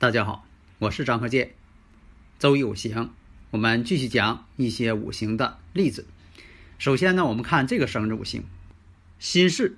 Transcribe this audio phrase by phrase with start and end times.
[0.00, 0.46] 大家好，
[0.78, 1.56] 我是张和建。
[2.38, 3.12] 周易五行，
[3.50, 6.06] 我们继续讲一些五行的例子。
[6.78, 8.44] 首先呢，我们看这个生日五行：
[9.18, 9.76] 辛巳、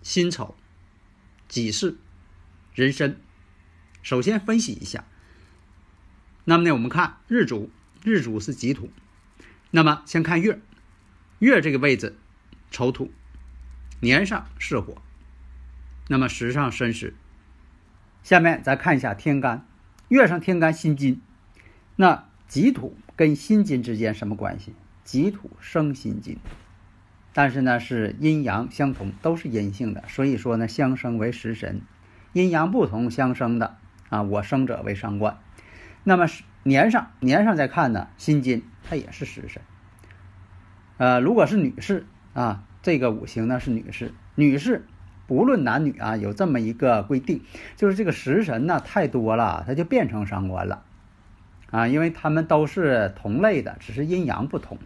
[0.00, 0.56] 辛丑、
[1.48, 1.98] 己巳、
[2.74, 3.20] 壬申。
[4.02, 5.04] 首先分析一下。
[6.46, 7.70] 那么呢，我们看日主，
[8.02, 8.90] 日主是己土。
[9.70, 10.62] 那么先看月，
[11.40, 12.16] 月这个位置
[12.70, 13.12] 丑土，
[14.00, 15.02] 年上是火，
[16.08, 17.14] 那么时上申时。
[18.22, 19.66] 下面再看一下天干，
[20.08, 21.20] 月上天干辛金，
[21.96, 24.74] 那己土跟辛金之间什么关系？
[25.04, 26.38] 己土生辛金，
[27.32, 31.80] 但是呢是阴阳相同，都是阴性的，所以说呢相生为食神，
[32.32, 33.76] 阴阳不同相生的
[34.08, 35.38] 啊，我生者为伤官。
[36.04, 36.26] 那么
[36.62, 39.62] 年上年上再看呢，辛金它也是食神。
[40.98, 44.86] 呃，如果是女士啊，这个五行呢是女士，女士。
[45.30, 47.40] 不论男女啊，有这么一个规定，
[47.76, 50.82] 就是这个食神呢太多了，它就变成伤官了，
[51.70, 54.76] 啊，因为他们都是同类的，只是阴阳不同。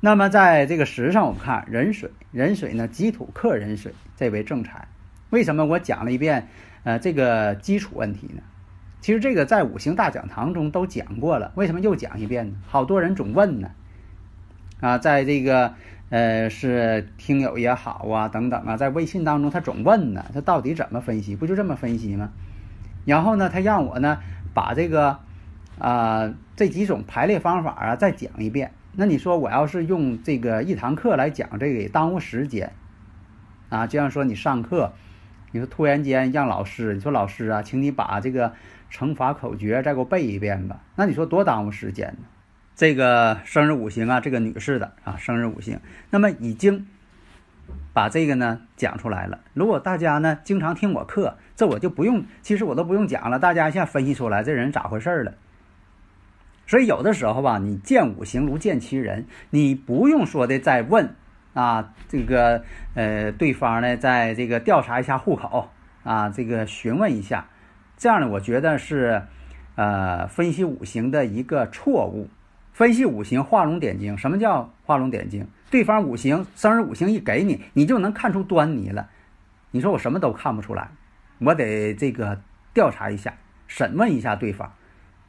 [0.00, 4.86] 那么在这个时上，我们看壬水，壬水呢己土克壬水，这为正财。
[5.30, 6.48] 为什么我讲了一遍
[6.84, 8.42] 呃这个基础问题呢？
[9.00, 12.56] 其实这个在五行大讲堂中都讲过了，为什么又讲一遍呢？
[12.66, 13.70] 好多人总问呢，
[14.80, 15.72] 啊，在这个。
[16.10, 21.36] 呃，是听友也好啊，等等啊，在微信当中他总问呢，他到底怎么分析？
[21.36, 22.30] 不就这么分析吗？
[23.04, 24.18] 然后呢，他让我呢
[24.52, 25.20] 把这个
[25.78, 28.72] 啊这几种排列方法啊再讲一遍。
[28.92, 32.72] 那你说我要是用这个一堂课来讲这个，也耽误时间
[33.68, 33.86] 啊。
[33.86, 34.92] 就像说你上课，
[35.52, 38.52] 你说突然间让老师，你说老师啊，请你把这个
[38.90, 40.82] 乘法口诀再给我背一遍吧。
[40.96, 42.26] 那你说多耽误时间呢？
[42.80, 46.86] 这个生日五行啊，这个女士的啊，生日五行，那么已经
[47.92, 49.40] 把这个呢讲出来了。
[49.52, 55.34] 如果大家呢经常听我课，这我就不用，其实我都不用讲了，大家一下分析出来这人咋回事了。
[56.66, 61.14] 所以有的时候吧，你见五行如见其人，你不用说的再问
[61.52, 62.64] 啊，这个
[62.94, 65.68] 呃对方呢，在这个调查一下户口
[66.02, 67.46] 啊，这个询问一下，
[67.98, 69.24] 这样呢，我觉得是
[69.74, 72.30] 呃分析五行的一个错误。
[72.80, 75.46] 分析五行画龙点睛，什么叫画龙点睛？
[75.70, 79.10] 对方五行生日五行一给你，你就能看出端倪了。
[79.70, 80.88] 你说我什么都看不出来，
[81.40, 82.40] 我得这个
[82.72, 83.34] 调查一下，
[83.66, 84.72] 审问一下对方。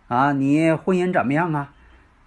[0.07, 1.73] 啊，你婚姻怎么样啊？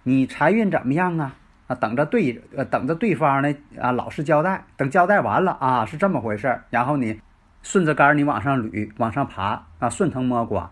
[0.03, 1.35] 你财运怎么样啊？
[1.65, 4.63] 啊，等着对等着对方呢啊老实交代。
[4.77, 6.65] 等交代完了啊，是这么回事儿。
[6.69, 7.19] 然后你
[7.63, 10.71] 顺着杆儿你往上捋，往上爬啊，顺藤摸瓜，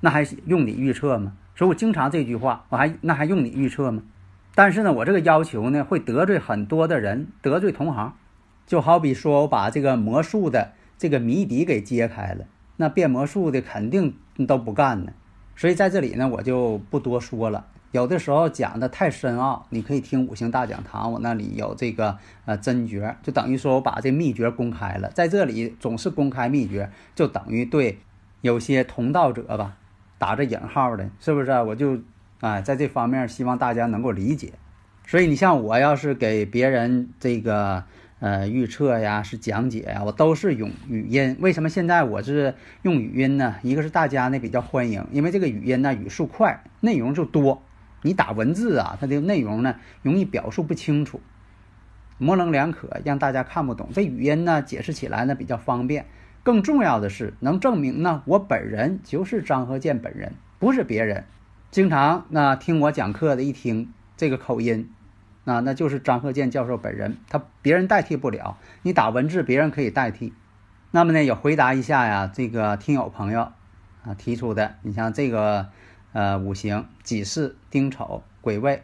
[0.00, 1.34] 那还用你预测吗？
[1.60, 4.02] 所以我经常这句话，我还那还用你预测吗？
[4.54, 8.14] 但是呢，我这个要求呢，会得罪很多的人，得罪同行。
[8.66, 12.46] 就好比说我把这个魔术的这个谜底给揭开了，
[12.78, 14.16] 那变魔术的肯定
[14.48, 15.12] 都不干呢。
[15.54, 17.66] 所以在这里呢，我就不多说了。
[17.92, 22.16] 有的时候讲的太深奥，你可以听五行大讲堂，我那里有这个
[22.46, 25.10] 呃真诀，就等于说我把这秘诀公开了。
[25.10, 27.98] 在这里总是公开秘诀，就等于对
[28.40, 29.76] 有些同道者吧。
[30.20, 31.62] 打着引号的，是不是啊？
[31.62, 31.98] 我就，
[32.40, 34.52] 哎，在这方面希望大家能够理解。
[35.06, 37.84] 所以你像我要是给别人这个
[38.18, 41.38] 呃预测呀，是讲解呀，我都是用语音。
[41.40, 43.56] 为什么现在我是用语音呢？
[43.62, 47.62] 一个是大家呢比较欢迎，因为这个语音呢语速快，内容就多。
[48.02, 51.22] 你打文字啊，它的内容呢容易表述不清楚，
[52.18, 53.88] 模棱两可，让大家看不懂。
[53.94, 56.04] 这语音呢解释起来呢比较方便。
[56.42, 61.24] 更重要的是，能证明呢，我本人就是张和建本人，不是别人。
[61.70, 64.90] 经常那听我讲课的，一听这个口音，
[65.44, 68.58] 啊，那就是张和建教授本人，他别人代替不了。
[68.82, 70.32] 你打文字，别人可以代替。
[70.90, 73.52] 那么呢，也回答一下呀，这个听友朋友
[74.04, 75.68] 啊提出的，你像这个
[76.12, 78.82] 呃五行己巳、丁丑、癸未。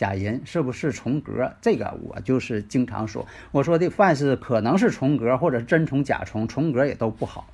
[0.00, 1.52] 甲寅是不是重格？
[1.60, 7.46] 这个我就是经常说，我说的凡是可能是重格，或者真重假重，重格也都不好。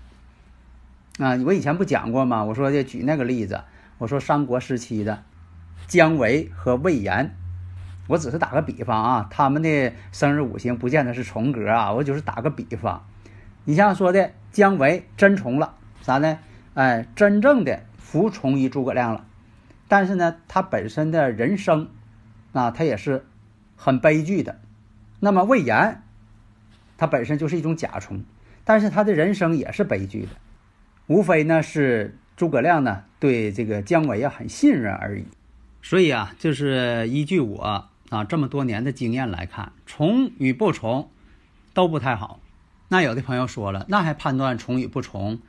[1.18, 2.44] 啊，我以前不讲过吗？
[2.44, 3.62] 我说的举那个例子，
[3.98, 5.24] 我说三国时期的
[5.88, 7.34] 姜维和魏延。
[8.06, 13.04] 我只是打个比方啊，他们的生日五行不见得是重格啊，我就是打个比方。
[13.64, 16.38] 你像说的姜维真重了，啥呢？
[16.74, 19.24] 哎，真正的服从于诸葛亮了。
[19.88, 21.88] 但是呢，他本身的人生
[22.56, 23.26] 啊，他也是
[23.76, 24.60] 很悲剧的。
[25.20, 26.02] 那么魏延，
[26.96, 28.24] 他本身就是一种甲虫，
[28.64, 30.28] 但是他的人生也是悲剧的。
[31.06, 35.24] 无非呢是诸葛亮呢对这个姜维啊很信任而已。
[35.82, 37.88] 所以啊，就是依据我。
[38.08, 41.10] 啊，这么多年的经验来看，从与不从
[41.74, 42.38] 都不太好。
[42.86, 45.40] 那有的朋友说了，那还判断从与不从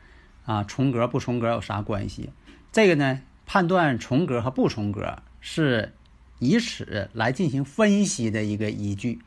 [0.44, 0.64] 啊？
[0.64, 2.32] 重格不重格有啥关系？
[2.72, 5.94] 这个呢，判断重格和不重格是
[6.40, 9.20] 以此来进行分析的一个依据。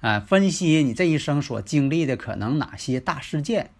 [0.00, 3.70] 啊，分析你这一生所经历的可能哪些大事件，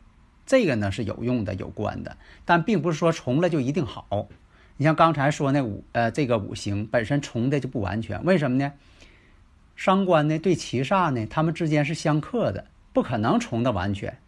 [0.47, 4.29] 这个呢是有用的、有关的，但并不是说重了就一定好。
[4.79, 8.73] 你像刚才说那五呃，这个五行本身重的就不完全，为什么呢？
[9.77, 14.19] 伤官呢对七煞呢，他们之间是相克的，不可能重的完全。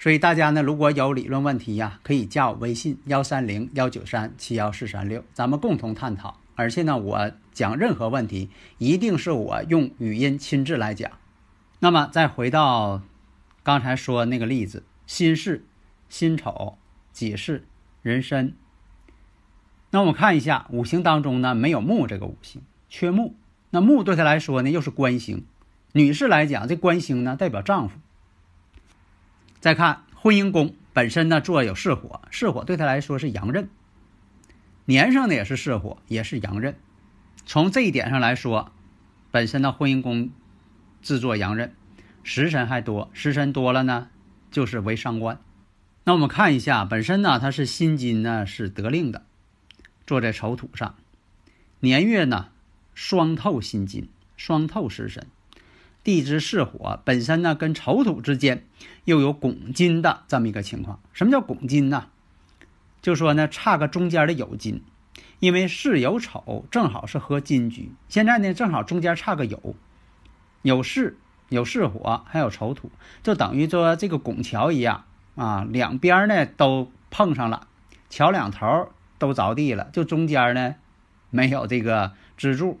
[0.00, 6.36] 所以大家呢，如果有理论问题呀，可以加我微信幺三零幺九三七幺四三六，咱们共同探讨。
[6.58, 11.12] 而且呢，我讲任何问题，一定是我用语音亲自来讲。
[11.78, 13.00] 那么再回到
[13.62, 15.62] 刚才说那个例子，辛巳、
[16.08, 16.76] 辛丑、
[17.12, 17.62] 己巳、
[18.02, 18.56] 壬申。
[19.90, 23.36] 那我们看一下五行当中呢，没有木这个五行，缺木。
[23.70, 25.44] 那木对他来说呢，又是官星。
[25.92, 28.00] 女士来讲，这官星呢代表丈夫。
[29.60, 33.68] 再看婚姻宫本身呢，坐有巳火，巳火对他来说是阳刃。
[34.88, 36.74] 年上呢也是巳火，也是阳刃。
[37.44, 38.72] 从这一点上来说，
[39.30, 40.30] 本身的婚姻宫
[41.02, 41.74] 制作阳刃，
[42.22, 44.08] 食神还多，食神多了呢，
[44.50, 45.38] 就是为伤官。
[46.04, 49.26] 那我们看一下，本身呢它是辛金呢是得令的。
[50.06, 50.94] 坐在丑土上，
[51.80, 52.48] 年月呢
[52.94, 54.08] 双透辛金，
[54.38, 55.26] 双透食神，
[56.02, 58.64] 地支巳火本身呢跟丑土之间
[59.04, 60.98] 又有拱金的这么一个情况。
[61.12, 62.06] 什么叫拱金呢？
[63.02, 64.82] 就说呢差个中间的酉金，
[65.38, 69.74] 因为巳酉丑正好是合金局，现在呢正好中间差个酉，
[70.62, 71.14] 有巳
[71.48, 72.90] 有巳火还有丑土，
[73.22, 75.04] 就等于说这个拱桥一样
[75.34, 77.66] 啊，两边呢都碰上了，
[78.08, 78.90] 桥两头。
[79.20, 80.76] 都着地了，就中间呢
[81.30, 82.78] 没有这个支柱，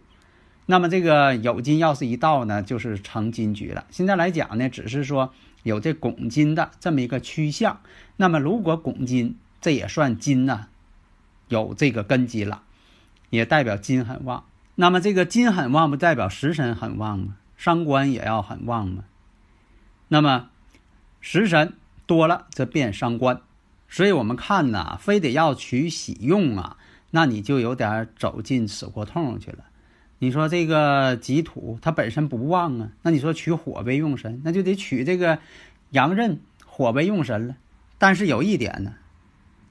[0.66, 3.86] 那么这个酉金要是一到呢，就是成金局了。
[3.90, 5.32] 现在来讲呢，只是说
[5.64, 7.80] 有这拱金的这么一个趋向。
[8.18, 10.68] 那么如果拱金，这也算金呢，
[11.48, 12.62] 有这个根基了，
[13.30, 14.44] 也代表金很旺。
[14.76, 17.36] 那么这个金很旺，不代表食神很旺吗？
[17.56, 19.04] 伤官也要很旺吗？
[20.06, 20.50] 那么
[21.20, 21.74] 食神
[22.06, 23.40] 多了，则变伤官。
[23.88, 26.76] 所以我们看呐，非得要取喜用啊，
[27.10, 29.64] 那你就有点走进死胡同去了。
[30.20, 35.38] 你说这个己土它本身不旺啊，那你说取火为用神，那就得取这个
[35.90, 37.56] 阳刃火为用神了。
[37.98, 38.94] 但是有一点呢，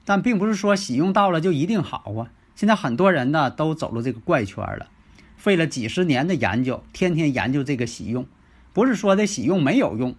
[0.08, 2.30] 但并不是说喜用到了就一定好啊。
[2.54, 4.88] 现在很多人呢都走入这个怪圈了，
[5.36, 8.26] 费了几十年的研究，天天研究这个喜用，
[8.72, 10.16] 不是说这喜用没有用，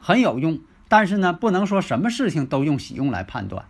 [0.00, 0.60] 很有用。
[0.88, 3.66] 但是呢，不能说什么事情都用喜用来判断。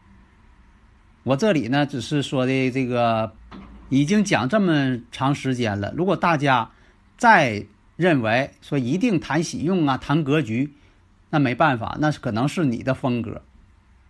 [1.24, 3.32] 我这里呢，只是说的这个，
[3.88, 5.92] 已经讲这么长时间了。
[5.96, 6.70] 如果大家
[7.16, 7.66] 再
[7.96, 10.74] 认为说一定谈喜用啊，谈格局，
[11.30, 13.42] 那没办法，那是可能是你的风格。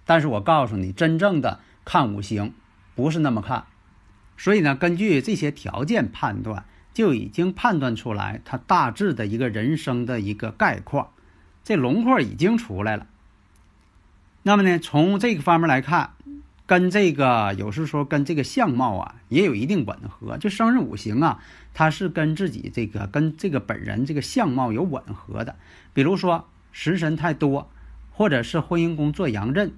[0.07, 2.55] 但是我告诉你，真正的看五行
[2.95, 3.67] 不是那么看。
[4.39, 11.11] 所以呢，根据这些条件判断，就已经判断出来他大致的一个人生的一个概况。
[11.65, 13.09] 这轮廓已经出来了，
[14.45, 16.13] 那么呢，从这个方面来看，
[16.65, 20.39] 跟这个有时说跟这个相貌啊也有一定吻合。
[20.39, 21.43] 就生日五行啊，
[21.75, 25.57] 它是跟自己这个跟这个本人这个相貌有吻合的。
[25.93, 27.69] 比如说食神太多，
[28.13, 29.73] 或者是婚姻宫做阳刃，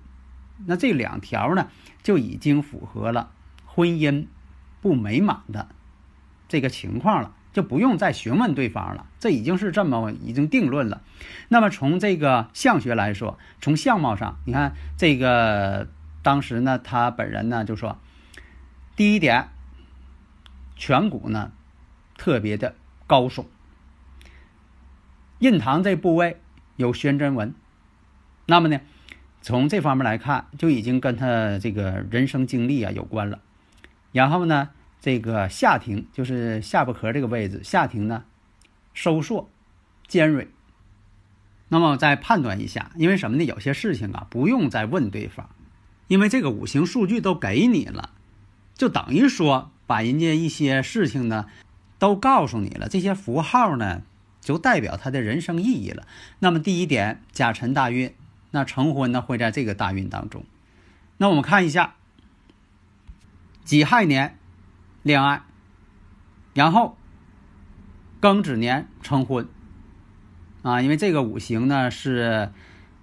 [0.67, 1.69] 那这两条呢
[2.03, 3.31] 就已经符合了
[3.67, 4.27] 婚姻
[4.81, 5.69] 不美满的
[6.49, 7.35] 这个情况了。
[7.51, 11.03] 就不用再询问对方了，这已经是这么已经定论了。
[11.49, 15.89] 那么从这个相学来说，从相貌上，你看这个
[16.23, 17.99] 当时呢，他本人呢就说，
[18.95, 19.49] 第一点，
[20.79, 21.51] 颧骨呢
[22.17, 22.77] 特别的
[23.09, 23.47] 高耸，
[25.41, 26.41] 印堂这部位
[26.77, 27.55] 有宣真纹。
[28.47, 28.79] 那么呢，
[29.49, 33.41] 从这方面来看，就已经跟他这个人生经历啊有关了。
[34.13, 34.69] 然后呢？
[35.01, 38.25] 这个下庭就是下巴壳这个位置，下庭呢
[38.93, 39.49] 收缩、
[40.07, 40.49] 尖锐。
[41.69, 43.45] 那么再判断一下，因为什么呢？
[43.45, 45.49] 有些事情啊不用再问对方，
[46.09, 48.11] 因为这个五行数据都给你了，
[48.75, 51.47] 就等于说把人家一些事情呢
[51.99, 54.03] 都告诉你了，这些符号呢
[54.43, 56.07] 就代表他的人生意义了。
[56.41, 58.13] 那么第一点，甲辰大运，
[58.51, 60.45] 那成婚呢会在这个大运当中。
[61.17, 61.95] 那我们看一下
[63.65, 64.39] 己亥年
[65.03, 65.43] 恋爱，
[66.55, 66.97] 然后
[68.21, 69.49] 庚子年成婚
[70.63, 72.51] 啊，因为这个五行呢是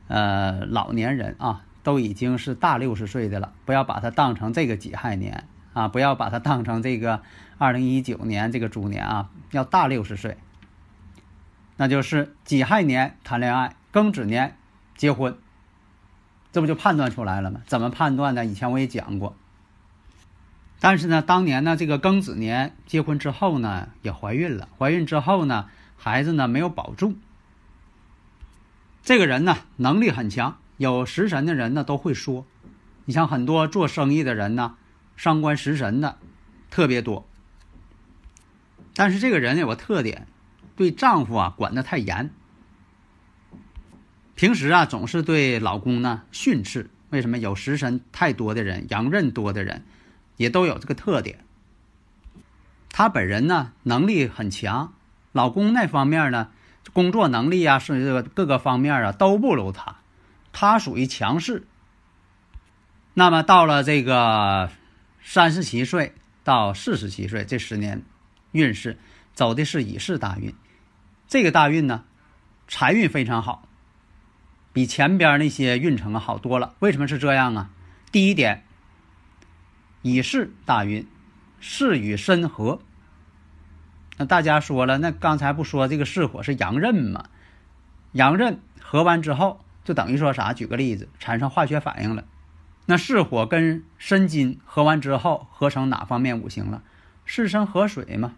[0.08, 7.22] 呃老年人啊，都已经是大六十岁的了，不要把它当成这个己亥年啊，不要把它当成这个
[7.58, 10.38] 二零一九年这个猪年啊，要大六十岁，
[11.78, 14.58] 那就是己亥年谈恋爱，庚子年
[14.96, 15.38] 结婚。
[16.52, 17.62] 这不就判断出来了吗？
[17.66, 18.46] 怎么判断呢？
[18.46, 19.36] 以前我也讲过。
[20.80, 24.70] 但是呢，当年呢，这个庚子年结婚之后呢，也怀孕了。
[24.78, 27.16] 怀孕之后呢，孩子呢没有保住。
[29.04, 32.46] 这个人呢，能力很强，有食神的人呢都会说。
[33.06, 34.76] 你像很多做生意的人呢，
[35.16, 36.18] 伤官食神的
[36.72, 37.28] 特别多。
[38.96, 40.28] 但是这个人有个特点，
[40.76, 42.32] 对丈夫啊管得太严。
[44.36, 46.90] 平时啊，总是对老公呢训斥。
[47.10, 49.86] 为什么有食神太多的人，阳刃多的人，
[50.36, 51.46] 也都有这个特点。
[52.90, 54.94] 他本人呢能力很强，
[55.32, 56.50] 老公那方面呢
[56.92, 59.98] 工作能力啊，是这个各个方面啊都不如他。
[60.52, 61.66] 他属于强势。
[63.14, 64.70] 那么到了这个
[65.24, 66.14] 三十七岁
[66.44, 68.04] 到四十七岁这十年
[68.52, 68.98] 运势，
[69.34, 70.54] 走的是乙巳大运。
[71.30, 72.04] 这个大运呢，
[72.68, 73.70] 财运非常好。
[74.76, 77.70] 比前边那些运程啊好多了，为什么是这样啊？
[78.12, 78.66] 第一点，
[80.02, 81.08] 乙巳大运，
[81.62, 82.82] 巳与申合。
[84.18, 87.30] 那大家说了，那刚才不说这个巳火是阳刃吗？
[88.12, 90.52] 阳刃合完之后，就等于说啥？
[90.52, 92.26] 举个例子，产生化学反应了。
[92.86, 96.84] 那巳火跟申金合完之后，合成哪方面五行了？
[97.26, 98.34] 巳申合水嘛。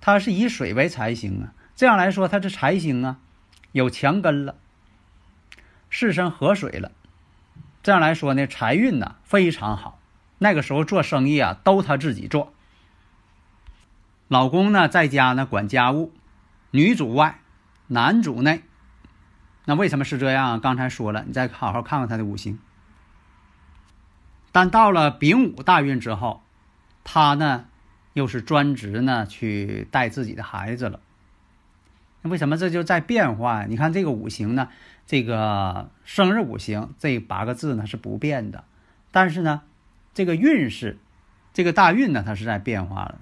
[0.00, 3.18] 它是以水为财星啊，这样来说，它是财星啊，
[3.72, 4.54] 有强根了。
[5.88, 6.92] 世生河水了，
[7.82, 9.98] 这样来说呢，财运呢非常好。
[10.38, 12.52] 那个时候做生意啊，都他自己做。
[14.28, 16.12] 老公呢在家呢管家务，
[16.70, 17.40] 女主外，
[17.86, 18.62] 男主内。
[19.64, 20.60] 那为什么是这样？
[20.60, 22.58] 刚才说了，你再好好看看他的五行。
[24.52, 26.42] 但到了丙午大运之后，
[27.04, 27.66] 他呢
[28.12, 31.00] 又是专职呢去带自己的孩子了。
[32.22, 33.64] 为什么这就在变化？
[33.66, 34.68] 你看这个五行呢，
[35.06, 38.64] 这个生日五行这八个字呢是不变的，
[39.12, 39.62] 但是呢，
[40.12, 40.98] 这个运势，
[41.54, 43.18] 这个大运呢，它是在变化的。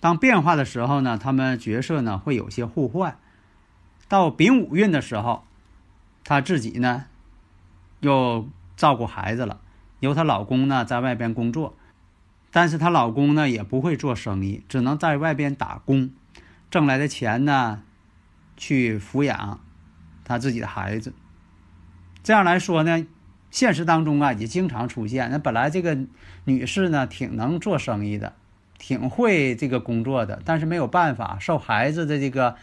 [0.00, 3.16] 当变化的时候呢，他们角色呢会有些互换。
[4.08, 5.44] 到丙午运的时候，
[6.24, 7.06] 她自己呢
[8.00, 9.60] 又照顾孩子了，
[10.00, 11.76] 由她老公呢在外边工作，
[12.50, 16.10] 但是她老公呢也不会做生意，只能在外边打工，
[16.70, 17.82] 挣来的钱呢。
[18.62, 19.58] 去抚养
[20.22, 21.14] 他自己的孩子，
[22.22, 23.06] 这样来说呢，
[23.50, 25.30] 现实当中啊也经常出现。
[25.30, 25.98] 那本来这个
[26.44, 28.34] 女士呢挺能做生意的，
[28.78, 32.56] 挺会这个工作的，但是没有办法，受孩子的这个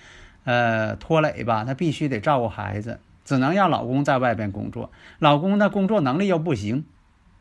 [0.44, 4.92] 呃拖累吧，她必须得照顾孩子，只能让老公在外边工作。
[5.20, 6.86] 老公呢工作能力又不行，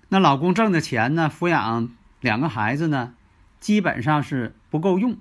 [0.09, 3.15] 那老公挣的钱呢抚养两个孩子呢，
[3.61, 5.17] 基本上是不够用，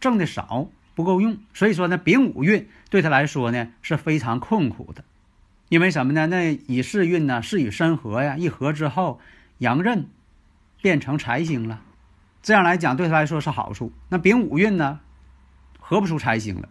[0.00, 0.68] 挣的少。
[0.96, 5.04] 不够用，所以说呢，丙午运对他来说呢是非常困苦的，
[5.68, 6.28] 因为什么呢？
[6.28, 9.20] 那乙巳运呢是与申合呀，一合之后，
[9.58, 10.08] 阳刃
[10.80, 11.82] 变成财星了，
[12.40, 13.92] 这样来讲对他来说是好处。
[14.08, 15.00] 那丙午运呢，
[15.80, 16.68] 合不出财星了，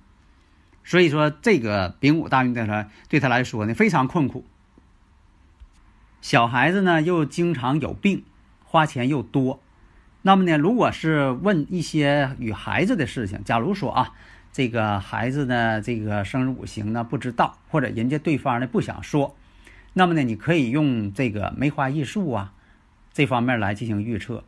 [0.86, 4.46] 所以说这个丙午大运对他对他来说呢非常困苦。
[6.22, 8.24] 小孩子呢又经常有病，
[8.64, 9.60] 花钱又多。
[10.28, 14.14] 那么呢，如果是问一些与孩子的事情，假如说啊，
[14.52, 19.36] 这个孩子呢，这个生日五行呢不知道，或者人家对方呢不想说，
[19.94, 22.54] 那么呢，你可以用这个梅花易数啊
[23.14, 24.44] 这方面来进行预测。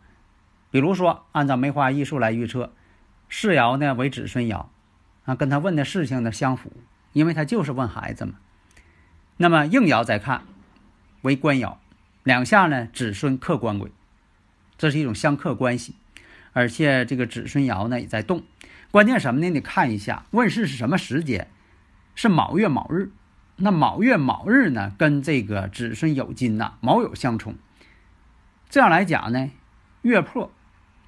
[0.72, 2.74] 比如说，按照梅花易数来预测，
[3.30, 4.66] 世爻呢为子孙爻，
[5.26, 6.74] 啊，跟他问的事情呢相符，
[7.14, 8.34] 因为他就是问孩子嘛。
[9.38, 10.42] 那么应爻再看
[11.22, 11.76] 为官爻，
[12.24, 13.92] 两下呢子孙克官鬼。
[14.78, 15.96] 这是一种相克关系，
[16.54, 18.44] 而且这个子孙爻呢也在动。
[18.92, 19.50] 关键什么呢？
[19.50, 21.50] 你看一下问世是什么时间？
[22.16, 23.12] 是卯月卯日。
[23.58, 27.56] 那卯月卯日呢，跟这个子孙酉金呐卯酉相冲。
[28.70, 29.50] 这样来讲呢，
[30.04, 30.52] 月破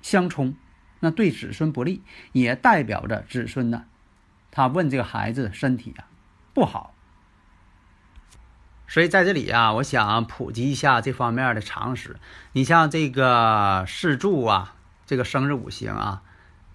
[0.02, 0.56] 相冲，
[1.00, 3.86] 那对子孙不利，也代表着子孙呢，
[4.50, 6.10] 他问这个孩子身体啊
[6.54, 6.96] 不好。
[8.90, 12.16] 所以在这里啊，我想普及一下这方面的常识。
[12.54, 14.74] 你像这个四柱啊，
[15.06, 16.24] 这个生日五行啊，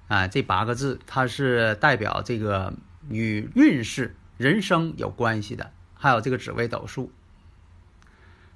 [0.06, 2.74] 啊，这八个字它是代表这个
[3.10, 7.10] 与运势、人生有关系的，还有这个紫微斗数。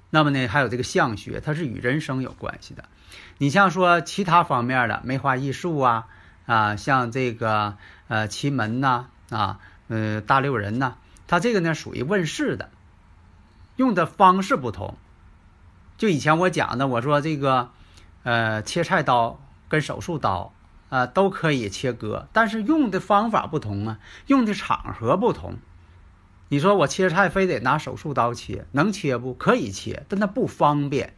[0.09, 2.85] 那么呢，还有这个相学，它是与人生有关系的。
[3.39, 6.07] 你像说其他方面的梅花易数啊，
[6.45, 7.75] 啊，像这个
[8.07, 10.93] 呃奇门呐，啊，呃大六人呐，
[11.27, 12.69] 它这个呢属于问世的，
[13.79, 14.97] 用的方式不同。
[15.97, 17.71] 就以前我讲的，我说这个
[18.23, 20.53] 呃切菜刀跟手术刀
[20.89, 25.57] 啊都可以切割，但是用的方法不同啊，用的场合不同。
[26.49, 31.13] 你说我切菜非得拿手术刀切，能切不可以切，但它不方便。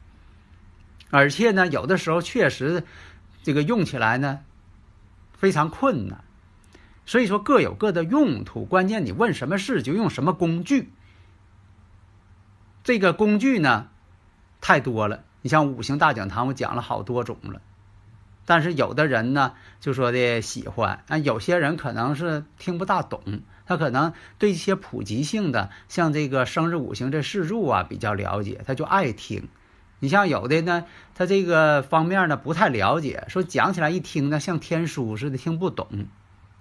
[1.10, 2.84] 而且呢，有的时候确实，
[3.42, 4.42] 这个用起来呢
[5.34, 6.24] 非常困难，
[7.08, 8.64] 所以说各有各的用途。
[8.66, 10.92] 关键你问什么事就用什么工具。
[12.84, 13.90] 这个工具呢
[14.60, 17.62] 太多了，你像五行大讲堂，我讲了好多种了。
[18.44, 29.48] 但是有的人呢就说的喜欢，啊，有些人可能是听不大懂，他可能对一些普及性的，像这个生日五行这四柱啊比较了解，他就爱听。
[30.00, 36.08] 你像有的呢，他这个方面呢不太了解，说讲起来一听呢像天书似的，听不懂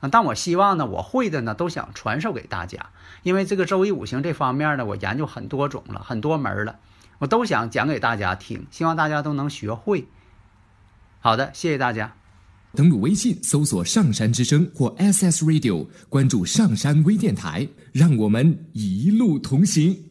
[0.01, 0.09] 啊。
[0.09, 2.91] 但我希望呢，我会的呢都想传授给大家，
[3.23, 6.77] 因为这个周易五行这方面呢，我研究很多种了，很多门了，
[7.19, 10.07] 我都想讲给大家听，希望大家都能学会。
[11.21, 12.15] 好的，谢谢大家。
[12.73, 20.10] 登录微信搜索“上山之声”或 “SS Radio”，关注上山微电台，让我们一路同行。